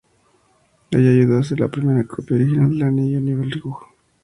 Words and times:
Allí 0.91 1.07
ayudó 1.09 1.37
a 1.37 1.41
hacer 1.41 1.59
la 1.59 1.69
primera 1.69 2.03
copia 2.07 2.37
original 2.37 2.71
de 2.71 2.75
El 2.75 2.81
anillo 2.81 3.15
del 3.17 3.25
nibelungo. 3.25 3.87